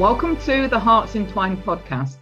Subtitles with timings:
[0.00, 2.16] Welcome to the Hearts Entwined podcast.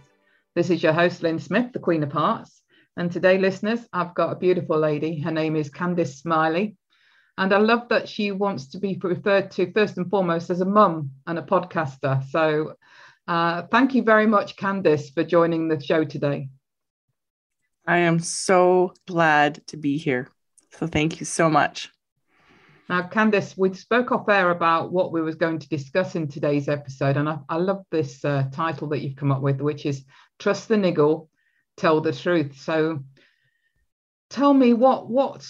[0.53, 2.61] This is your host, Lynn Smith, the Queen of Hearts.
[2.97, 5.17] And today, listeners, I've got a beautiful lady.
[5.21, 6.75] Her name is Candice Smiley.
[7.37, 10.65] And I love that she wants to be referred to first and foremost as a
[10.65, 12.21] mum and a podcaster.
[12.25, 12.73] So
[13.29, 16.49] uh, thank you very much, Candice, for joining the show today.
[17.87, 20.27] I am so glad to be here.
[20.71, 21.89] So thank you so much.
[22.89, 26.67] Now, Candice, we spoke off air about what we was going to discuss in today's
[26.67, 30.03] episode, and I, I love this uh, title that you've come up with, which is
[30.39, 31.29] "Trust the Niggle,
[31.77, 33.03] Tell the Truth." So,
[34.31, 35.47] tell me what what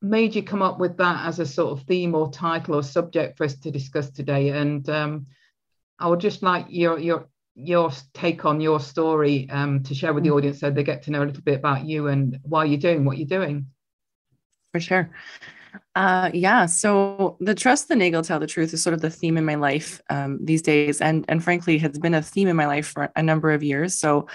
[0.00, 3.36] made you come up with that as a sort of theme or title or subject
[3.36, 5.26] for us to discuss today, and um,
[5.98, 10.24] I would just like your your your take on your story um, to share with
[10.24, 10.36] the mm.
[10.36, 13.04] audience so they get to know a little bit about you and why you're doing
[13.04, 13.66] what you're doing.
[14.72, 15.10] For sure.
[15.94, 16.66] Uh, yeah.
[16.66, 19.54] So the trust the niggle tell the truth is sort of the theme in my
[19.54, 23.10] life um, these days, and and frankly has been a theme in my life for
[23.16, 23.94] a number of years.
[23.94, 24.26] So,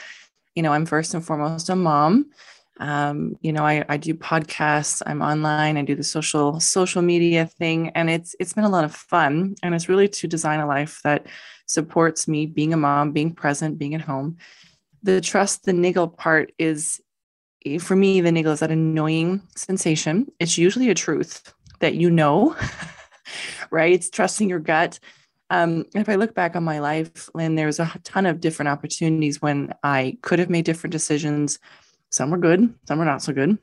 [0.55, 2.31] you know, I'm first and foremost a mom.
[2.79, 5.01] Um, you know, I, I do podcasts.
[5.05, 5.77] I'm online.
[5.77, 9.55] I do the social social media thing, and it's it's been a lot of fun.
[9.63, 11.27] And it's really to design a life that
[11.65, 14.37] supports me being a mom, being present, being at home.
[15.03, 17.01] The trust the niggle part is
[17.79, 20.31] for me, the niggle is that annoying sensation.
[20.39, 22.55] It's usually a truth that you know,
[23.71, 23.93] right?
[23.93, 24.99] It's trusting your gut.
[25.49, 29.41] Um, if I look back on my life, Lynn, there's a ton of different opportunities
[29.41, 31.59] when I could have made different decisions.
[32.09, 33.57] Some were good, some were not so good.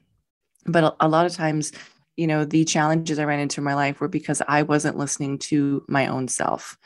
[0.67, 1.73] But a, a lot of times,
[2.17, 5.39] you know, the challenges I ran into in my life were because I wasn't listening
[5.41, 6.79] to my own self,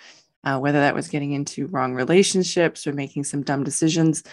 [0.42, 4.24] uh, whether that was getting into wrong relationships or making some dumb decisions.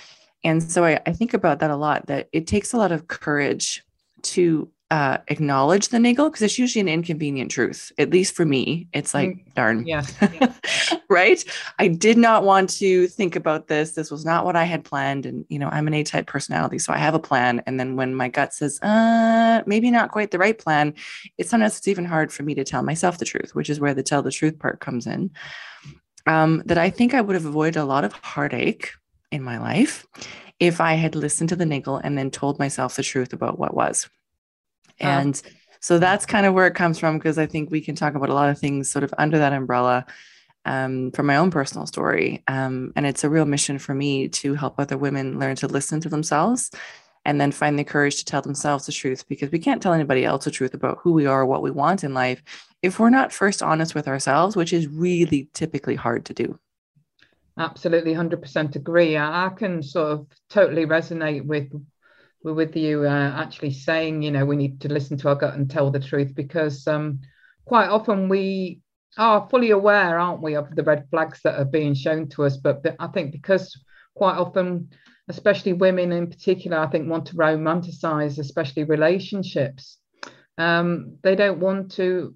[0.46, 3.08] And so I, I think about that a lot, that it takes a lot of
[3.08, 3.84] courage
[4.22, 7.92] to uh, acknowledge the niggle because it's usually an inconvenient truth.
[7.98, 9.88] At least for me, it's like, mm, darn.
[9.88, 10.06] Yeah.
[10.34, 10.54] yeah.
[11.10, 11.44] right.
[11.80, 13.94] I did not want to think about this.
[13.94, 15.26] This was not what I had planned.
[15.26, 16.78] And, you know, I'm an A type personality.
[16.78, 17.64] So I have a plan.
[17.66, 20.94] And then when my gut says, uh, maybe not quite the right plan,
[21.40, 23.96] it's sometimes it's even hard for me to tell myself the truth, which is where
[23.96, 25.32] the tell the truth part comes in.
[26.28, 28.92] Um, that I think I would have avoided a lot of heartache
[29.36, 30.06] in my life
[30.60, 33.74] if I had listened to the niggle and then told myself the truth about what
[33.74, 34.10] was.
[35.02, 35.10] Uh-huh.
[35.10, 35.42] And
[35.80, 38.30] so that's kind of where it comes from because I think we can talk about
[38.30, 40.06] a lot of things sort of under that umbrella
[40.66, 42.44] um, from my own personal story.
[42.48, 46.00] Um, and it's a real mission for me to help other women learn to listen
[46.02, 46.72] to themselves
[47.24, 50.26] and then find the courage to tell themselves the truth because we can't tell anybody
[50.26, 52.42] else the truth about who we are, what we want in life,
[52.82, 56.60] if we're not first honest with ourselves, which is really typically hard to do.
[57.58, 59.16] Absolutely, hundred percent agree.
[59.16, 61.72] I, I, can sort of totally resonate with
[62.44, 65.70] with you uh, actually saying, you know, we need to listen to our gut and
[65.70, 67.22] tell the truth because um,
[67.66, 68.82] quite often we
[69.18, 72.58] are fully aware, aren't we, of the red flags that are being shown to us.
[72.58, 73.76] But, but I think because
[74.16, 74.90] quite often,
[75.30, 79.98] especially women in particular, I think want to romanticize, especially relationships.
[80.58, 82.36] Um, they don't want to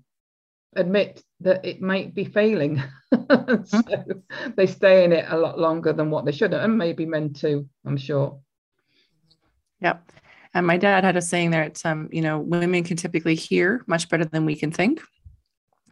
[0.76, 2.82] admit that it might be failing.
[3.66, 3.82] so
[4.56, 7.68] they stay in it a lot longer than what they should and maybe meant to,
[7.86, 8.40] I'm sure.
[9.82, 10.12] Yep.
[10.54, 13.84] And my dad had a saying there, it's um, you know, women can typically hear
[13.88, 15.02] much better than we can think.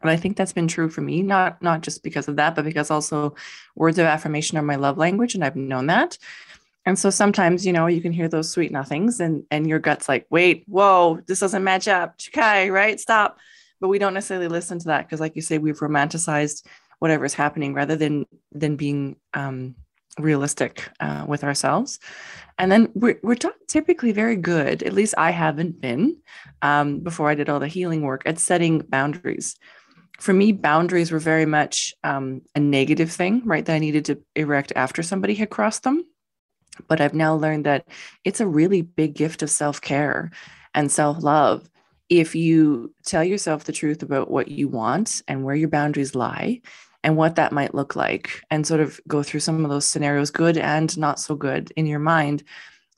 [0.01, 2.65] And I think that's been true for me, not not just because of that, but
[2.65, 3.35] because also
[3.75, 6.17] words of affirmation are my love language, and I've known that.
[6.85, 10.07] And so sometimes, you know, you can hear those sweet nothings, and and your gut's
[10.07, 12.99] like, wait, whoa, this doesn't match up, Chikai, right?
[12.99, 13.39] Stop
[13.79, 16.65] but we don't necessarily listen to that because like you say we've romanticized
[16.99, 19.75] whatever is happening rather than than being um,
[20.19, 21.99] realistic uh, with ourselves.
[22.57, 23.37] And then we're, we're
[23.67, 26.17] typically very good at least i haven't been
[26.61, 29.55] um, before i did all the healing work at setting boundaries.
[30.19, 34.19] For me boundaries were very much um, a negative thing right that i needed to
[34.35, 36.03] erect after somebody had crossed them.
[36.87, 37.87] But i've now learned that
[38.23, 40.31] it's a really big gift of self-care
[40.73, 41.69] and self-love
[42.09, 46.61] if you tell yourself the truth about what you want and where your boundaries lie
[47.03, 50.31] and what that might look like, and sort of go through some of those scenarios,
[50.31, 52.43] good and not so good, in your mind,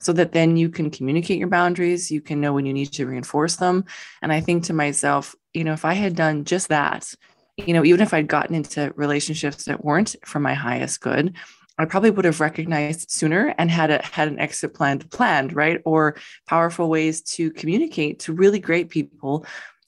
[0.00, 3.06] so that then you can communicate your boundaries, you can know when you need to
[3.06, 3.84] reinforce them.
[4.22, 7.14] And I think to myself, you know, if I had done just that,
[7.58, 11.36] you know, even if I'd gotten into relationships that weren't for my highest good,
[11.80, 15.80] I probably would have recognized sooner and had a had an exit plan planned, right?
[15.86, 16.16] Or
[16.46, 19.46] powerful ways to communicate to really great people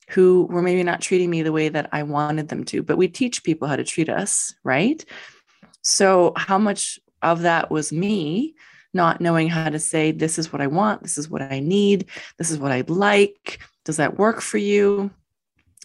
[0.08, 2.82] who were maybe not treating me the way that I wanted them to.
[2.82, 5.04] But we teach people how to treat us, right?
[5.82, 8.54] So how much of that was me
[8.94, 12.06] not knowing how to say, this is what I want, this is what I need,
[12.38, 13.58] this is what I'd like.
[13.84, 15.10] Does that work for you?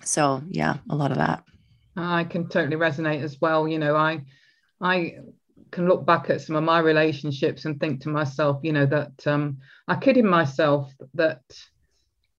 [0.04, 1.44] So yeah, a lot of that.
[1.98, 3.68] I can totally resonate as well.
[3.68, 4.26] You know, I
[4.80, 5.18] I
[5.72, 9.26] can look back at some of my relationships and think to myself, you know, that
[9.28, 11.42] um, I kidded myself that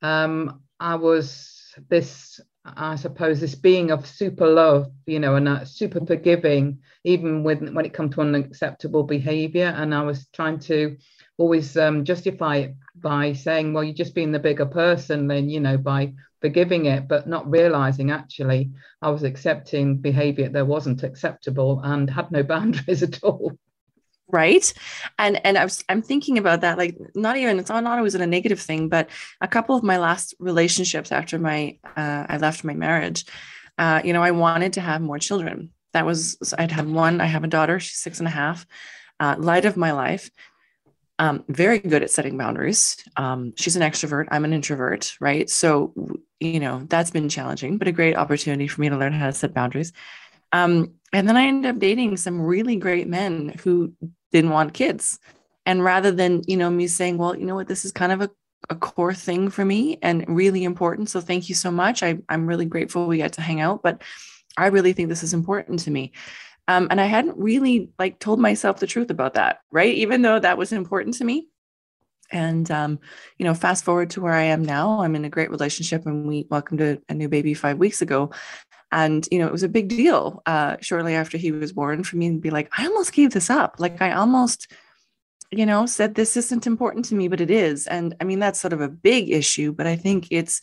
[0.02, 2.40] um, I was this
[2.76, 7.74] I suppose this being of super love, you know, and uh, super forgiving, even when
[7.74, 9.72] when it comes to unacceptable behavior.
[9.76, 10.96] And I was trying to
[11.38, 15.60] always um, justify it by saying, well, you're just being the bigger person, then you
[15.60, 18.70] know, by forgiving it, but not realizing actually
[19.02, 23.52] I was accepting behavior that wasn't acceptable and had no boundaries at all.
[24.30, 24.72] Right?
[25.18, 28.20] And and i was i'm thinking about that like not even it's not always in
[28.20, 29.08] a negative thing but
[29.40, 33.24] a couple of my last relationships after my uh, i left my marriage
[33.78, 35.70] uh, you know i wanted to have more children.
[35.94, 38.66] That was i'd had one i have a daughter she's six and a half
[39.18, 40.30] uh, light of my life
[41.20, 45.92] um, very good at setting boundaries um, she's an extrovert i'm an introvert right so
[46.40, 49.32] you know that's been challenging but a great opportunity for me to learn how to
[49.32, 49.92] set boundaries
[50.52, 53.92] um, and then I ended up dating some really great men who
[54.32, 55.18] didn't want kids.
[55.66, 58.22] And rather than, you know, me saying, well, you know what, this is kind of
[58.22, 58.30] a,
[58.70, 61.10] a core thing for me and really important.
[61.10, 62.02] So thank you so much.
[62.02, 64.02] I, I'm really grateful we got to hang out, but
[64.56, 66.12] I really think this is important to me.
[66.68, 69.94] Um, and I hadn't really like told myself the truth about that, right?
[69.94, 71.48] Even though that was important to me.
[72.30, 73.00] And um,
[73.38, 76.28] you know, fast forward to where I am now, I'm in a great relationship, and
[76.28, 78.30] we welcomed a, a new baby five weeks ago.
[78.90, 82.16] And, you know, it was a big deal uh, shortly after he was born for
[82.16, 83.76] me to be like, I almost gave this up.
[83.78, 84.72] Like, I almost,
[85.50, 87.86] you know, said this isn't important to me, but it is.
[87.86, 90.62] And I mean, that's sort of a big issue, but I think it's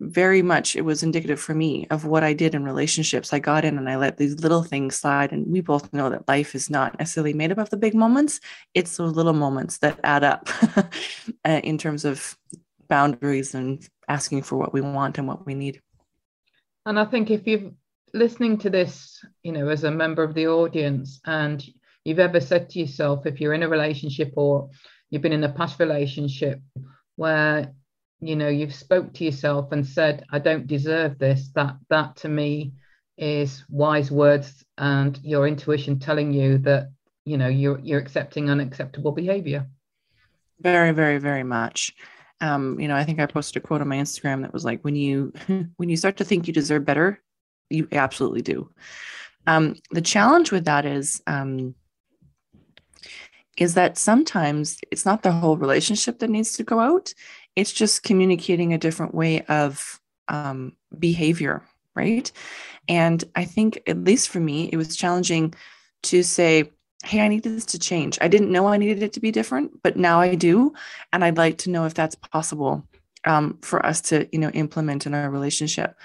[0.00, 3.32] very much, it was indicative for me of what I did in relationships.
[3.32, 5.32] I got in and I let these little things slide.
[5.32, 8.40] And we both know that life is not necessarily made up of the big moments,
[8.74, 10.48] it's those little moments that add up
[11.44, 12.36] uh, in terms of
[12.88, 15.80] boundaries and asking for what we want and what we need.
[16.86, 17.72] And I think if you're
[18.12, 21.64] listening to this, you know, as a member of the audience, and
[22.04, 24.70] you've ever said to yourself, if you're in a relationship or
[25.10, 26.60] you've been in a past relationship
[27.16, 27.72] where
[28.26, 32.28] you know you've spoke to yourself and said i don't deserve this that that to
[32.28, 32.72] me
[33.16, 36.90] is wise words and your intuition telling you that
[37.24, 39.66] you know you're you're accepting unacceptable behavior
[40.60, 41.94] very very very much
[42.40, 44.82] um, you know, I think I posted a quote on my Instagram that was like,
[44.82, 45.32] when you
[45.76, 47.22] when you start to think you deserve better,
[47.70, 48.70] you absolutely do.
[49.46, 51.74] Um, the challenge with that is um,
[53.56, 57.14] is that sometimes it's not the whole relationship that needs to go out.
[57.56, 61.62] It's just communicating a different way of um, behavior,
[61.94, 62.30] right?
[62.88, 65.54] And I think, at least for me, it was challenging
[66.04, 66.70] to say,
[67.04, 68.18] hey, I need this to change.
[68.20, 70.72] I didn't know I needed it to be different, but now I do.
[71.12, 72.86] And I'd like to know if that's possible
[73.24, 75.96] um, for us to, you know, implement in our relationship.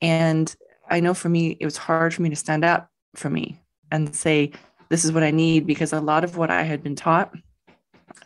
[0.00, 0.54] And
[0.88, 3.60] I know for me, it was hard for me to stand up for me
[3.90, 4.52] and say,
[4.88, 7.34] this is what I need, because a lot of what I had been taught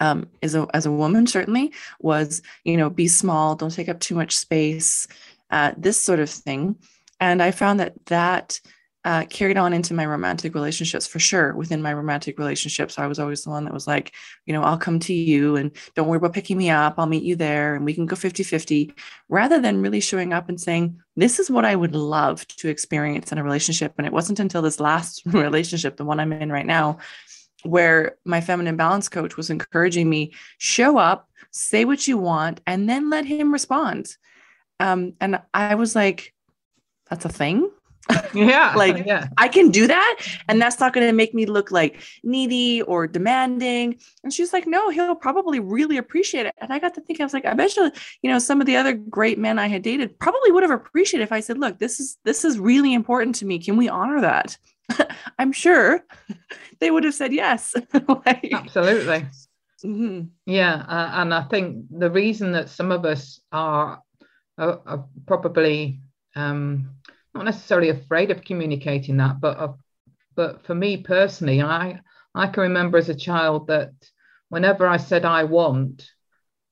[0.01, 4.01] um, as a as a woman certainly was, you know, be small, don't take up
[4.01, 5.07] too much space,
[5.51, 6.77] uh, this sort of thing.
[7.19, 8.61] And I found that that
[9.05, 11.55] uh, carried on into my romantic relationships for sure.
[11.55, 14.13] Within my romantic relationships, I was always the one that was like,
[14.45, 16.95] you know, I'll come to you and don't worry about picking me up.
[16.99, 18.93] I'll meet you there and we can go 50 50,
[19.29, 23.33] rather than really showing up and saying, this is what I would love to experience
[23.33, 23.95] in a relationship.
[23.97, 26.99] And it wasn't until this last relationship, the one I'm in right now,
[27.65, 32.89] where my feminine balance coach was encouraging me show up, say what you want, and
[32.89, 34.17] then let him respond.
[34.79, 36.35] Um, and I was like,
[37.09, 37.71] that's a thing?
[38.35, 39.29] Yeah like yeah.
[39.39, 43.07] i can do that and that's not going to make me look like needy or
[43.07, 43.99] demanding.
[44.25, 46.55] And she's like no he'll probably really appreciate it.
[46.59, 47.91] And i got to think i was like i bet you
[48.23, 51.25] you know some of the other great men i had dated probably would have appreciated
[51.25, 53.59] if i said look this is this is really important to me.
[53.59, 54.57] Can we honor that
[55.39, 56.05] i'm sure
[56.81, 57.75] they would have said yes
[58.27, 59.27] like, absolutely
[59.85, 60.23] mm-hmm.
[60.47, 64.03] yeah uh, and i think the reason that some of us are,
[64.59, 66.01] are, are probably
[66.37, 66.91] um,
[67.35, 69.73] not necessarily afraid of communicating that, but uh,
[70.35, 72.01] but for me personally, I
[72.35, 73.93] I can remember as a child that
[74.49, 76.09] whenever I said I want,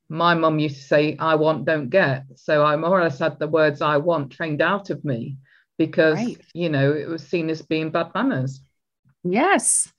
[0.09, 2.25] my mum used to say I want, don't get.
[2.37, 5.39] So I more or less had the words I want trained out of me.
[5.79, 6.41] Because right.
[6.53, 8.61] you know it was seen as being bad manners.
[9.25, 9.91] Yes.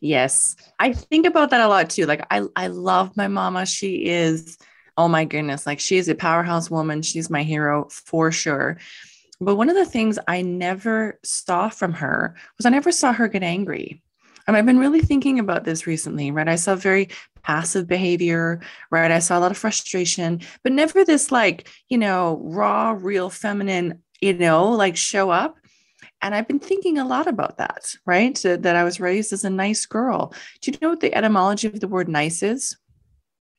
[0.00, 0.56] Yes.
[0.78, 2.06] I think about that a lot too.
[2.06, 3.66] Like I I love my mama.
[3.66, 4.58] She is
[4.98, 7.02] oh my goodness, like she is a powerhouse woman.
[7.02, 8.78] She's my hero for sure.
[9.40, 13.28] But one of the things I never saw from her was I never saw her
[13.28, 14.02] get angry.
[14.46, 16.48] And I've been really thinking about this recently, right?
[16.48, 17.08] I saw very
[17.42, 19.10] passive behavior, right?
[19.10, 24.02] I saw a lot of frustration, but never this like, you know, raw, real feminine,
[24.20, 25.56] you know, like show up.
[26.22, 28.34] And I've been thinking a lot about that, right?
[28.42, 30.32] that I was raised as a nice girl.
[30.60, 32.76] Do you know what the etymology of the word nice is?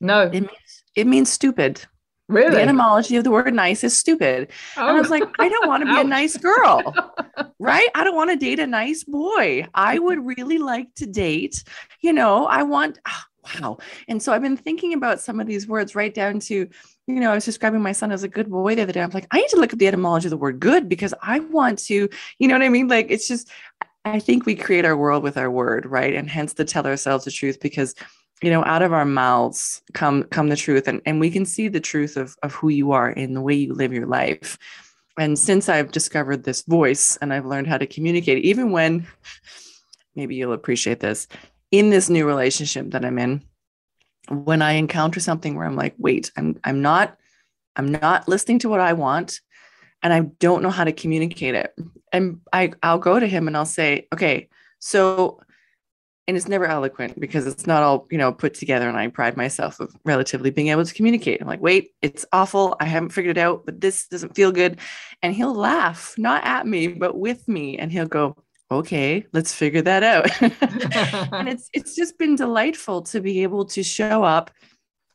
[0.01, 0.23] No.
[0.23, 1.81] It means, it means stupid.
[2.29, 2.55] Really?
[2.55, 4.51] The etymology of the word nice is stupid.
[4.75, 4.87] Oh.
[4.87, 6.03] And I was like, I don't want to be a oh.
[6.07, 6.93] nice girl,
[7.59, 7.87] right?
[7.95, 9.65] I don't want to date a nice boy.
[9.73, 11.63] I would really like to date,
[12.01, 13.21] you know, I want, oh,
[13.61, 13.77] wow.
[14.09, 16.67] And so I've been thinking about some of these words right down to,
[17.07, 19.01] you know, I was describing my son as a good boy the other day.
[19.01, 21.39] I'm like, I need to look at the etymology of the word good because I
[21.39, 22.89] want to, you know what I mean?
[22.89, 23.49] Like, it's just,
[24.03, 26.13] I think we create our world with our word, right?
[26.13, 27.95] And hence to tell ourselves the truth because
[28.41, 31.67] you know out of our mouths come come the truth and, and we can see
[31.67, 34.59] the truth of, of who you are in the way you live your life
[35.17, 39.07] and since i've discovered this voice and i've learned how to communicate even when
[40.15, 41.27] maybe you'll appreciate this
[41.71, 43.41] in this new relationship that i'm in
[44.29, 47.17] when i encounter something where i'm like wait i'm i'm not
[47.75, 49.41] i'm not listening to what i want
[50.03, 51.73] and i don't know how to communicate it.
[52.11, 55.39] And i i'll go to him and i'll say okay so
[56.27, 59.37] and it's never eloquent because it's not all you know put together and i pride
[59.37, 61.41] myself of relatively being able to communicate.
[61.41, 62.75] I'm like wait it's awful.
[62.79, 64.79] I haven't figured it out but this doesn't feel good.
[65.23, 68.35] And he'll laugh not at me but with me and he'll go
[68.69, 70.29] okay let's figure that out
[71.33, 74.51] and it's it's just been delightful to be able to show up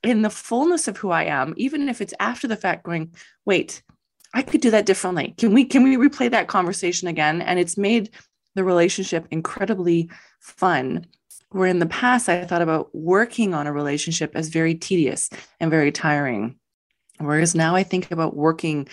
[0.02, 3.12] in the fullness of who i am even if it's after the fact going
[3.44, 3.82] wait
[4.34, 7.76] i could do that differently can we can we replay that conversation again and it's
[7.76, 8.10] made
[8.54, 11.06] the relationship incredibly fun.
[11.50, 15.28] Where in the past, I thought about working on a relationship as very tedious
[15.60, 16.56] and very tiring.
[17.18, 18.88] Whereas now I think about working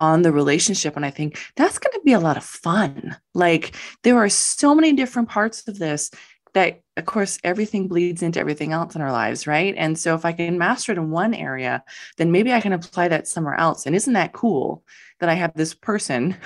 [0.00, 3.16] on the relationship and I think that's going to be a lot of fun.
[3.34, 6.10] Like there are so many different parts of this
[6.54, 9.74] that, of course, everything bleeds into everything else in our lives, right?
[9.76, 11.82] And so if I can master it in one area,
[12.16, 13.86] then maybe I can apply that somewhere else.
[13.86, 14.84] And isn't that cool
[15.20, 16.36] that I have this person?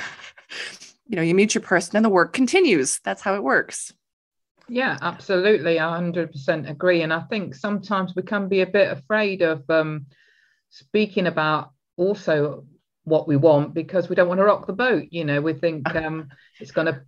[1.08, 3.00] you know, you meet your person and the work continues.
[3.04, 3.92] That's how it works.
[4.68, 5.78] Yeah, absolutely.
[5.78, 7.02] I 100% agree.
[7.02, 10.06] And I think sometimes we can be a bit afraid of um,
[10.70, 12.64] speaking about also
[13.08, 15.06] what we want because we don't want to rock the boat.
[15.10, 16.28] You know, we think um,
[16.60, 17.02] it's going to,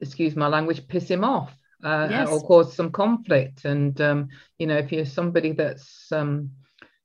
[0.00, 1.54] excuse my language, piss him off.
[1.84, 2.28] Uh, yes.
[2.28, 6.48] or cause some conflict and um, you know if you're somebody that's um,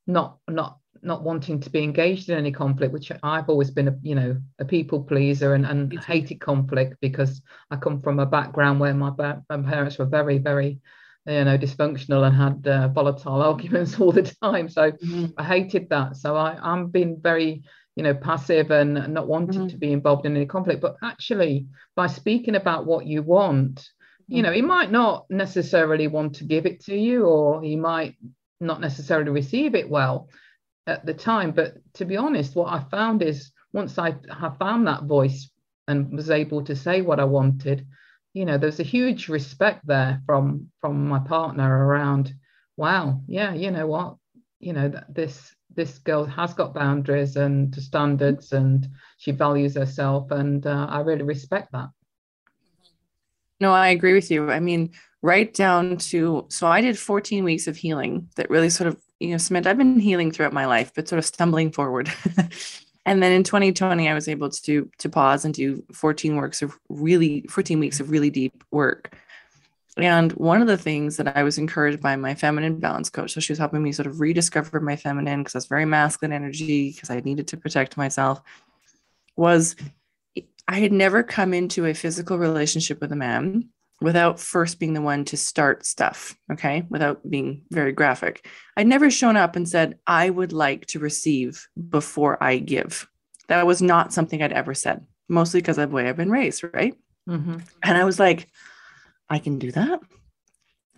[0.06, 3.96] not not not wanting to be engaged in any conflict, which I've always been a
[4.02, 7.42] you know a people pleaser and, and hated conflict because
[7.72, 10.80] I come from a background where my, my parents were very very
[11.26, 14.70] you know dysfunctional and had uh, volatile arguments all the time.
[14.70, 15.28] So mm-hmm.
[15.38, 16.18] I hated that.
[16.18, 17.64] So I I'm been very
[17.98, 19.70] you know passive and not wanting mm-hmm.
[19.70, 20.82] to be involved in any conflict.
[20.82, 23.90] But actually, by speaking about what you want,
[24.28, 28.16] you know he might not necessarily want to give it to you, or he might
[28.62, 30.30] not necessarily receive it well
[30.86, 31.52] at the time.
[31.52, 35.50] But to be honest, what I found is once I have found that voice
[35.88, 37.88] and was able to say what I wanted,
[38.36, 42.32] you know, there's a huge respect there from from my partner around,
[42.76, 44.18] wow, yeah, you know what,
[44.60, 50.32] you know, that this this girl has got boundaries and standards and she values herself
[50.32, 51.90] and uh, I really respect that.
[53.62, 54.52] No, I agree with you.
[54.52, 54.92] I mean,
[55.22, 59.30] right down to so I did 14 weeks of healing that really sort of you
[59.30, 62.12] know, Samantha, I've been healing throughout my life, but sort of stumbling forward.
[63.06, 66.78] and then in 2020, I was able to to pause and do 14 works of
[66.90, 69.16] really 14 weeks of really deep work.
[69.98, 73.40] And one of the things that I was encouraged by my feminine balance coach, so
[73.40, 76.92] she was helping me sort of rediscover my feminine because I was very masculine energy
[76.92, 78.42] because I needed to protect myself,
[79.36, 79.76] was
[80.68, 85.02] I had never come into a physical relationship with a man without first being the
[85.02, 88.48] one to start stuff, okay, without being very graphic.
[88.76, 93.10] I'd never shown up and said, I would like to receive before I give.
[93.48, 96.64] That was not something I'd ever said, mostly because of the way I've been raised,
[96.74, 96.96] right?
[97.28, 97.58] Mm-hmm.
[97.82, 98.50] And I was like,
[99.30, 100.00] I can do that.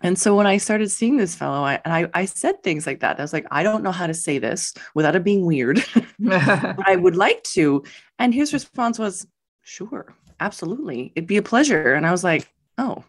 [0.02, 3.00] And so when I started seeing this fellow, I, and I, I said things like
[3.00, 3.18] that.
[3.18, 5.84] I was like, I don't know how to say this without it being weird.
[6.30, 7.84] I would like to.
[8.18, 9.26] And his response was,
[9.62, 11.12] sure, absolutely.
[11.14, 11.94] It'd be a pleasure.
[11.94, 13.04] And I was like, oh,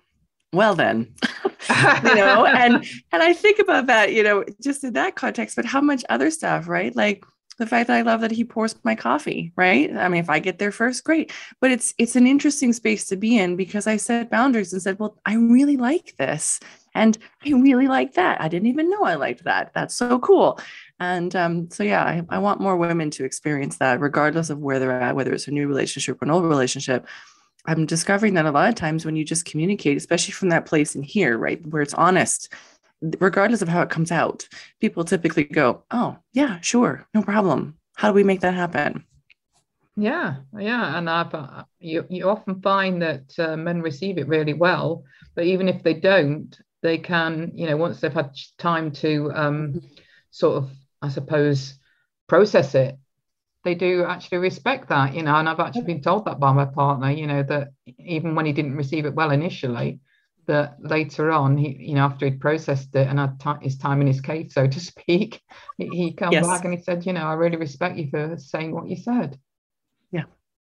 [0.54, 1.14] well then
[2.04, 5.66] you know and and i think about that you know just in that context but
[5.66, 7.24] how much other stuff right like
[7.58, 9.96] the fact that I love that he pours my coffee, right?
[9.96, 11.32] I mean, if I get there first, great.
[11.60, 15.00] But it's it's an interesting space to be in because I set boundaries and said,
[15.00, 16.60] well, I really like this.
[16.94, 18.42] And I really like that.
[18.42, 19.72] I didn't even know I liked that.
[19.74, 20.60] That's so cool.
[21.00, 24.78] And um, so, yeah, I, I want more women to experience that, regardless of where
[24.80, 27.08] they're at, whether it's a new relationship or an old relationship.
[27.66, 30.96] I'm discovering that a lot of times when you just communicate, especially from that place
[30.96, 32.52] in here, right, where it's honest,
[33.20, 34.48] regardless of how it comes out,
[34.80, 37.78] people typically go, "Oh, yeah, sure, no problem.
[37.96, 39.06] How do we make that happen?"
[39.96, 44.54] Yeah, yeah, and I've uh, you you often find that uh, men receive it really
[44.54, 45.04] well,
[45.36, 49.82] but even if they don't, they can, you know, once they've had time to um,
[50.32, 51.78] sort of, I suppose,
[52.28, 52.98] process it,
[53.64, 55.36] they do actually respect that, you know.
[55.36, 58.54] And I've actually been told that by my partner, you know, that even when he
[58.54, 60.00] didn't receive it well initially,
[60.48, 64.02] that later on, he, you know, after he'd processed it and had t- his time
[64.02, 65.42] in his cave, so to speak,
[65.78, 66.46] he, he came yes.
[66.46, 69.40] back and he said, you know, I really respect you for saying what you said.
[70.12, 70.24] Yeah.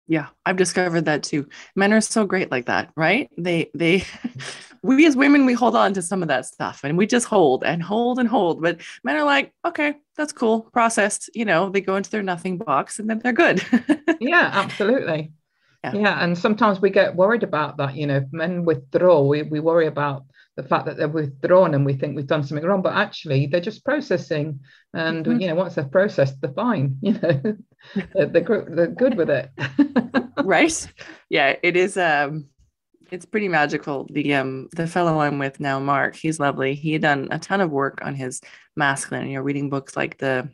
[0.07, 0.27] Yeah.
[0.45, 1.47] I've discovered that too.
[1.75, 3.29] Men are so great like that, right?
[3.37, 4.03] They, they,
[4.81, 7.63] we as women, we hold on to some of that stuff and we just hold
[7.63, 8.61] and hold and hold.
[8.61, 11.29] But men are like, okay, that's cool, processed.
[11.33, 13.63] You know, they go into their nothing box and then they're good.
[14.19, 15.31] yeah, absolutely.
[15.83, 15.93] Yeah.
[15.93, 16.23] yeah.
[16.23, 17.95] and sometimes we get worried about that.
[17.95, 19.21] You know, men withdraw.
[19.21, 22.65] We we worry about the fact that they're withdrawn and we think we've done something
[22.65, 24.59] wrong, but actually they're just processing.
[24.93, 25.39] And mm-hmm.
[25.39, 26.97] you know, once they're processed, they're fine.
[27.01, 27.57] You know,
[28.13, 29.49] they're, they're, they're good with it.
[30.43, 30.93] right?
[31.29, 31.95] Yeah, it is.
[31.95, 32.49] Um,
[33.09, 34.05] it's pretty magical.
[34.11, 36.75] The um the fellow I'm with now, Mark, he's lovely.
[36.75, 38.41] He had done a ton of work on his
[38.75, 39.27] masculine.
[39.29, 40.49] You know, reading books like the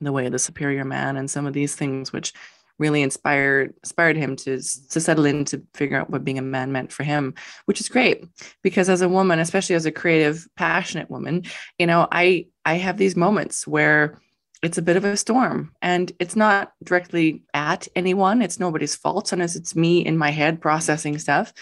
[0.00, 2.32] the way of the superior man and some of these things, which
[2.78, 6.72] really inspired inspired him to to settle in to figure out what being a man
[6.72, 7.34] meant for him
[7.66, 8.24] which is great.
[8.62, 11.44] Because as a woman especially as a creative passionate woman
[11.78, 14.20] you know i i have these moments where
[14.64, 18.40] it's a bit of a storm and it's not directly at anyone.
[18.40, 21.52] It's nobody's fault sometimes it's me in my head processing stuff.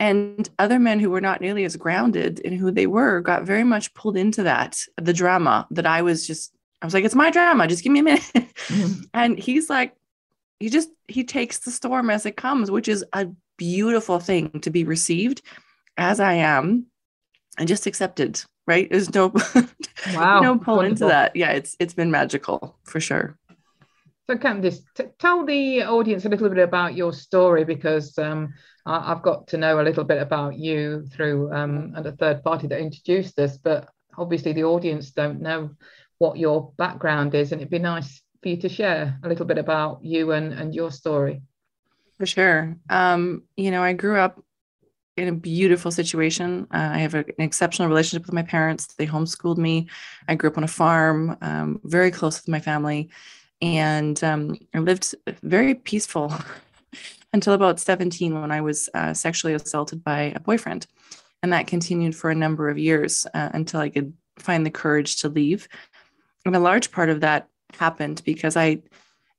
[0.00, 3.64] And other men who were not nearly as grounded in who they were got very
[3.64, 7.30] much pulled into that the drama that i was just i was like it's my
[7.30, 7.68] drama.
[7.68, 8.24] Just give me a minute.
[8.34, 9.02] Mm-hmm.
[9.14, 9.94] and he's like
[10.60, 13.26] he just he takes the storm as it comes which is a
[13.58, 15.42] beautiful thing to be received
[15.96, 16.86] as i am
[17.58, 18.88] and just accepted right?
[18.88, 19.32] There's no
[20.14, 21.34] wow no pull into that.
[21.34, 23.36] Yeah it's it's been magical for sure.
[24.28, 28.54] So candice t- tell the audience a little bit about your story because um,
[28.86, 32.44] I- have got to know a little bit about you through um, and a third
[32.44, 35.70] party that introduced us but obviously the audience don't know
[36.18, 39.58] what your background is and it'd be nice for you to share a little bit
[39.58, 41.42] about you and, and your story.
[42.18, 42.76] For sure.
[42.88, 44.42] Um, you know, I grew up
[45.16, 46.66] in a beautiful situation.
[46.72, 48.94] Uh, I have a, an exceptional relationship with my parents.
[48.94, 49.88] They homeschooled me.
[50.28, 53.10] I grew up on a farm, um, very close with my family,
[53.62, 56.32] and um, I lived very peaceful
[57.32, 60.86] until about 17 when I was uh, sexually assaulted by a boyfriend.
[61.42, 65.20] And that continued for a number of years uh, until I could find the courage
[65.22, 65.68] to leave.
[66.44, 68.82] And a large part of that happened because I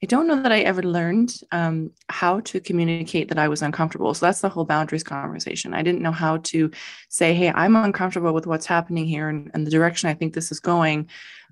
[0.03, 4.15] I don't know that I ever learned um, how to communicate that I was uncomfortable.
[4.15, 5.75] So that's the whole boundaries conversation.
[5.75, 6.71] I didn't know how to
[7.09, 10.51] say, "Hey, I'm uncomfortable with what's happening here and, and the direction I think this
[10.51, 11.09] is going."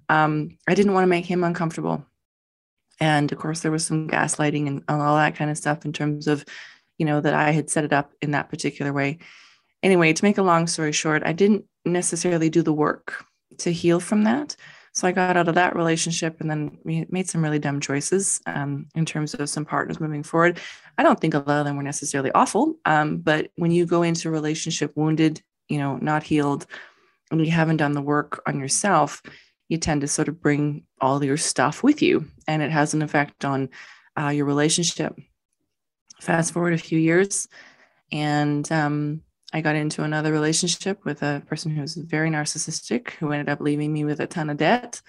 [0.09, 2.03] Um, I didn't want to make him uncomfortable,
[2.99, 6.27] and of course, there was some gaslighting and all that kind of stuff in terms
[6.27, 6.43] of,
[6.97, 9.19] you know, that I had set it up in that particular way.
[9.83, 13.25] Anyway, to make a long story short, I didn't necessarily do the work
[13.59, 14.55] to heal from that.
[14.99, 18.41] So I got out of that relationship and then we made some really dumb choices
[18.45, 20.59] um, in terms of some partners moving forward.
[20.97, 24.03] I don't think a lot of them were necessarily awful, um, but when you go
[24.03, 26.65] into a relationship wounded, you know, not healed,
[27.31, 29.21] and you haven't done the work on yourself,
[29.69, 33.01] you tend to sort of bring all your stuff with you, and it has an
[33.01, 33.69] effect on
[34.19, 35.15] uh, your relationship.
[36.19, 37.47] Fast forward a few years,
[38.11, 43.31] and um, I got into another relationship with a person who was very narcissistic, who
[43.31, 45.01] ended up leaving me with a ton of debt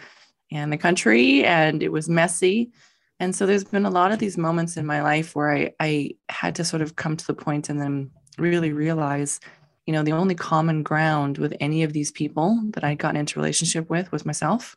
[0.50, 2.72] and the country, and it was messy.
[3.18, 6.10] And so there's been a lot of these moments in my life where I, I
[6.30, 9.40] had to sort of come to the point and then really realize,
[9.86, 13.38] you know, the only common ground with any of these people that I'd gotten into
[13.38, 14.74] relationship with was myself.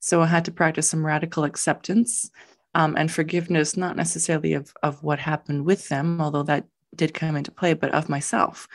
[0.00, 2.30] So I had to practice some radical acceptance
[2.74, 6.64] um, and forgiveness, not necessarily of, of what happened with them, although that
[6.96, 8.66] did come into play, but of myself.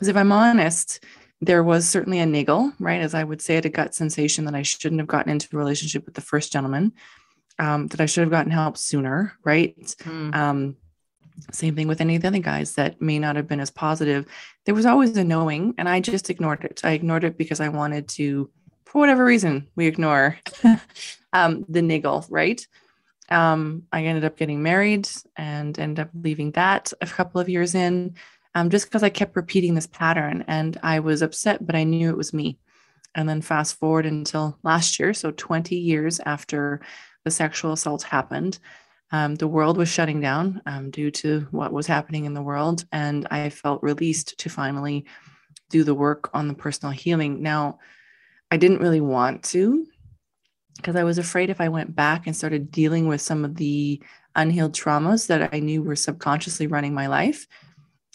[0.00, 1.04] Because if I'm honest,
[1.42, 3.02] there was certainly a niggle, right?
[3.02, 5.58] As I would say, it, a gut sensation that I shouldn't have gotten into a
[5.58, 6.92] relationship with the first gentleman,
[7.58, 9.76] um, that I should have gotten help sooner, right?
[10.04, 10.34] Mm.
[10.34, 10.76] Um,
[11.52, 14.24] same thing with any of the other guys that may not have been as positive.
[14.64, 16.80] There was always a knowing, and I just ignored it.
[16.82, 18.50] I ignored it because I wanted to
[18.90, 20.36] for whatever reason, we ignore
[21.32, 22.66] um, the niggle, right?
[23.28, 27.76] Um, I ended up getting married and ended up leaving that a couple of years
[27.76, 28.16] in,
[28.54, 32.08] um, just because I kept repeating this pattern and I was upset, but I knew
[32.08, 32.58] it was me.
[33.14, 36.80] And then fast forward until last year, so 20 years after
[37.24, 38.58] the sexual assault happened,
[39.12, 42.84] um, the world was shutting down um, due to what was happening in the world.
[42.92, 45.06] And I felt released to finally
[45.68, 47.42] do the work on the personal healing.
[47.42, 47.78] Now,
[48.50, 49.86] I didn't really want to
[50.76, 54.00] because I was afraid if I went back and started dealing with some of the
[54.34, 57.46] unhealed traumas that I knew were subconsciously running my life,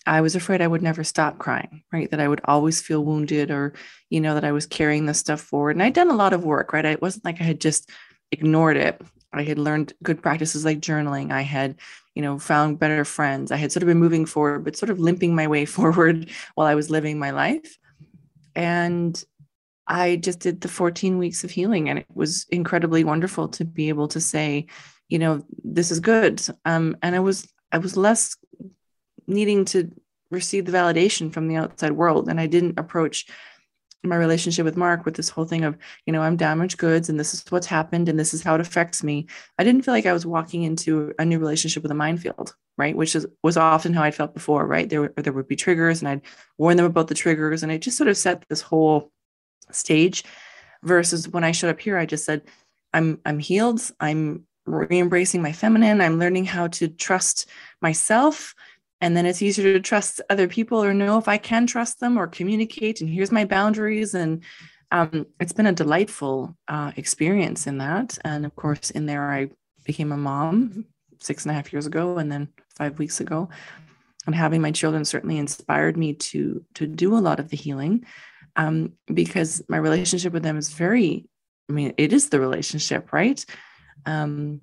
[0.05, 2.09] I was afraid I would never stop crying, right?
[2.11, 3.73] That I would always feel wounded or,
[4.09, 5.75] you know, that I was carrying this stuff forward.
[5.75, 6.85] And I'd done a lot of work, right?
[6.85, 7.89] It wasn't like I had just
[8.31, 9.01] ignored it.
[9.33, 11.31] I had learned good practices like journaling.
[11.31, 11.75] I had,
[12.13, 13.51] you know, found better friends.
[13.51, 16.67] I had sort of been moving forward, but sort of limping my way forward while
[16.67, 17.77] I was living my life.
[18.55, 19.21] And
[19.87, 23.89] I just did the 14 weeks of healing, and it was incredibly wonderful to be
[23.89, 24.65] able to say,
[25.09, 26.41] you know, this is good.
[26.63, 28.37] Um, and I was I was less
[29.27, 29.91] needing to
[30.31, 33.27] receive the validation from the outside world, and I didn't approach
[34.03, 37.19] my relationship with Mark with this whole thing of, you know, I'm damaged goods and
[37.19, 39.27] this is what's happened and this is how it affects me.
[39.57, 42.95] I didn't feel like I was walking into a new relationship with a minefield, right?
[42.95, 44.89] Which is was often how I felt before, right?
[44.89, 46.21] There there would be triggers and I'd
[46.57, 49.11] warn them about the triggers and it just sort of set this whole
[49.71, 50.23] stage
[50.83, 52.43] versus when I showed up here, I just said,
[52.93, 53.81] I'm I'm healed.
[53.99, 56.01] I'm re-embracing my feminine.
[56.01, 57.49] I'm learning how to trust
[57.81, 58.55] myself.
[59.01, 62.17] And then it's easier to trust other people or know if I can trust them
[62.17, 63.01] or communicate.
[63.01, 64.13] And here's my boundaries.
[64.13, 64.43] And
[64.91, 68.17] um, it's been a delightful uh, experience in that.
[68.23, 69.49] And of course, in there, I
[69.83, 70.85] became a mom
[71.19, 73.49] six and a half years ago, and then five weeks ago.
[74.25, 78.05] And having my children certainly inspired me to to do a lot of the healing
[78.55, 81.27] um, because my relationship with them is very,
[81.69, 83.43] I mean, it is the relationship, right?
[84.05, 84.61] Um,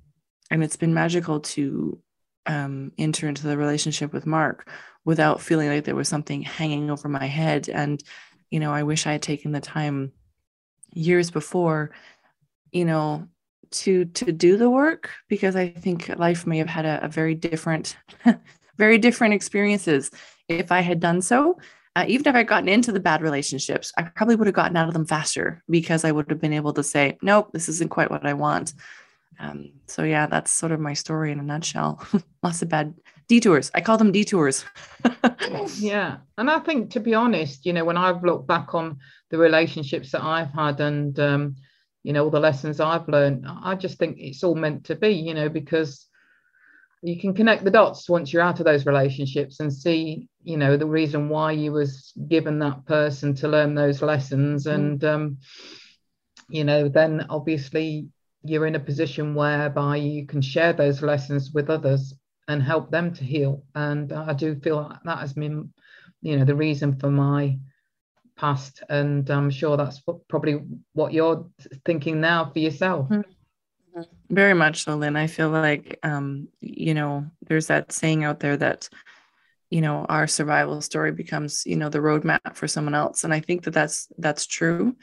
[0.51, 1.99] and it's been magical to
[2.47, 4.69] um, enter into the relationship with Mark
[5.05, 7.69] without feeling like there was something hanging over my head.
[7.69, 8.03] And,
[8.51, 10.13] you know, I wish I had taken the time
[10.93, 11.91] years before,
[12.71, 13.27] you know,
[13.71, 17.35] to to do the work because I think life may have had a, a very
[17.35, 17.97] different,
[18.77, 20.11] very different experiences
[20.49, 21.59] if I had done so
[21.95, 24.89] uh, even if I'd gotten into the bad relationships, I probably would have gotten out
[24.89, 28.11] of them faster because I would have been able to say, nope, this isn't quite
[28.11, 28.73] what I want.
[29.39, 32.05] Um, so yeah, that's sort of my story in a nutshell.
[32.43, 32.95] Lots of bad
[33.29, 33.71] detours.
[33.75, 34.65] I call them detours.
[35.77, 36.19] yeah.
[36.39, 38.99] And I think to be honest, you know, when I've looked back on
[39.31, 41.57] the relationships that I've had and um,
[42.03, 45.11] you know, all the lessons I've learned, I just think it's all meant to be,
[45.11, 46.07] you know, because
[47.03, 50.77] you can connect the dots once you're out of those relationships and see you know
[50.77, 54.75] the reason why you was given that person to learn those lessons mm.
[54.75, 55.39] and um,
[56.49, 58.09] you know then obviously
[58.45, 62.15] you're in a position whereby you can share those lessons with others
[62.49, 65.73] and help them to heal and i do feel that has been
[66.23, 67.59] you know the reason for my
[68.37, 70.61] past and i'm sure that's probably
[70.95, 71.47] what you're
[71.85, 73.21] thinking now for yourself mm-hmm.
[74.31, 75.17] Very much so, Lynn.
[75.17, 78.89] I feel like, um, you know, there's that saying out there that,
[79.71, 83.41] you know, our survival story becomes, you know, the roadmap for someone else, and I
[83.41, 84.97] think that that's that's true.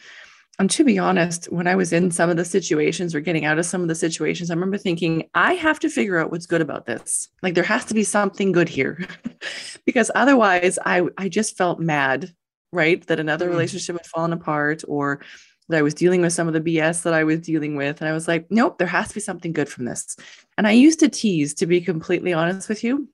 [0.59, 3.57] And to be honest, when I was in some of the situations or getting out
[3.57, 6.59] of some of the situations, I remember thinking, I have to figure out what's good
[6.59, 7.29] about this.
[7.41, 9.07] Like there has to be something good here,
[9.85, 12.33] because otherwise, I I just felt mad,
[12.73, 13.51] right, that another mm.
[13.51, 15.21] relationship had fallen apart or
[15.69, 18.01] that I was dealing with some of the BS that I was dealing with.
[18.01, 20.17] And I was like, nope, there has to be something good from this.
[20.57, 23.07] And I used to tease, to be completely honest with you.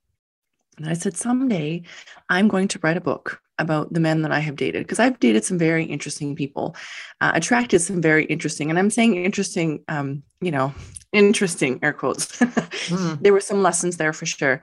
[0.78, 1.84] And I said, someday
[2.30, 5.20] I'm going to write a book about the men that I have dated because I've
[5.20, 6.76] dated some very interesting people,
[7.22, 10.74] uh, attracted some very interesting, and I'm saying interesting, um, you know,
[11.12, 12.26] interesting air quotes.
[12.40, 13.22] mm.
[13.22, 14.62] There were some lessons there for sure.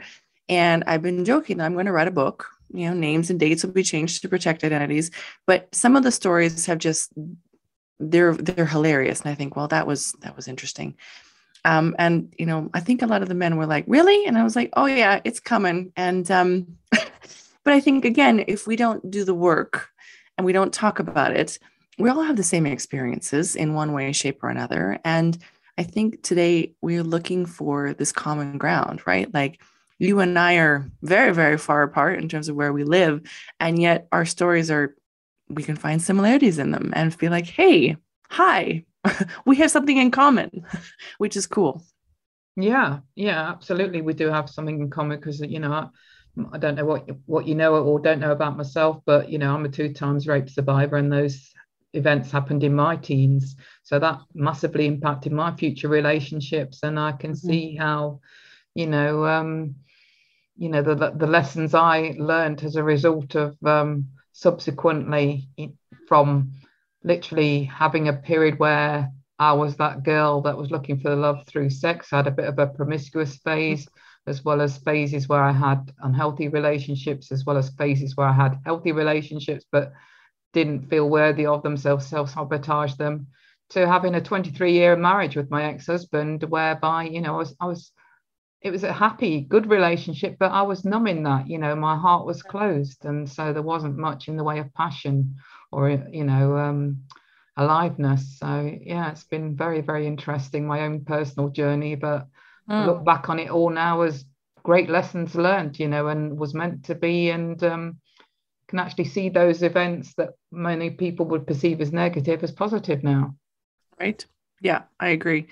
[0.48, 2.48] And I've been joking that I'm going to write a book.
[2.74, 5.10] You know, names and dates will be changed to protect identities,
[5.46, 7.12] but some of the stories have just
[8.02, 10.96] they're they're hilarious and i think well that was that was interesting
[11.64, 14.36] um, and you know i think a lot of the men were like really and
[14.36, 16.66] i was like oh yeah it's coming and um,
[17.64, 19.88] but i think again if we don't do the work
[20.36, 21.58] and we don't talk about it
[21.98, 25.38] we all have the same experiences in one way shape or another and
[25.78, 29.60] i think today we're looking for this common ground right like
[29.98, 33.20] you and i are very very far apart in terms of where we live
[33.60, 34.94] and yet our stories are
[35.52, 37.96] we can find similarities in them and be like, hey,
[38.28, 38.84] hi,
[39.46, 40.64] we have something in common,
[41.18, 41.82] which is cool.
[42.56, 44.02] Yeah, yeah, absolutely.
[44.02, 45.90] We do have something in common because you know
[46.52, 49.54] I, don't know what what you know or don't know about myself, but you know
[49.54, 51.52] I'm a two times rape survivor, and those
[51.94, 53.56] events happened in my teens.
[53.82, 56.80] So that massively impacted my future relationships.
[56.82, 57.48] And I can mm-hmm.
[57.48, 58.20] see how,
[58.74, 59.76] you know, um,
[60.56, 65.48] you know, the, the lessons I learned as a result of um, subsequently
[66.06, 66.52] from
[67.04, 71.46] literally having a period where I was that girl that was looking for the love
[71.46, 72.12] through sex.
[72.12, 73.88] I had a bit of a promiscuous phase,
[74.26, 78.32] as well as phases where I had unhealthy relationships, as well as phases where I
[78.32, 79.92] had healthy relationships, but
[80.52, 83.26] didn't feel worthy of themselves, self sabotage them,
[83.70, 87.56] to having a 23 year marriage with my ex husband, whereby, you know, I was,
[87.60, 87.90] I was,
[88.60, 92.26] it was a happy, good relationship, but I was numbing that, you know, my heart
[92.26, 93.04] was closed.
[93.04, 95.36] And so there wasn't much in the way of passion
[95.72, 97.02] or, you know, um,
[97.56, 98.38] aliveness.
[98.38, 101.96] So, yeah, it's been very, very interesting, my own personal journey.
[101.96, 102.28] But
[102.68, 102.86] mm.
[102.86, 104.24] look back on it all now as
[104.62, 107.30] great lessons learned, you know, and was meant to be.
[107.30, 107.98] And, um,
[108.72, 113.34] can actually see those events that many people would perceive as negative as positive now.
[114.00, 114.24] Right.
[114.62, 115.48] Yeah, I agree.